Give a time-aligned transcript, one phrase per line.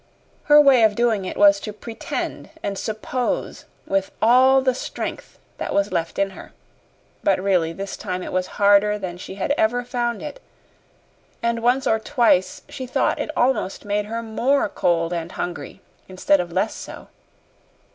[0.45, 5.75] Her way of doing it was to "pretend" and "suppose" with all the strength that
[5.75, 6.53] was left in her.
[7.23, 10.41] But really this time it was harder than she had ever found it,
[11.43, 16.39] and once or twice she thought it almost made her more cold and hungry instead
[16.39, 17.09] of less so.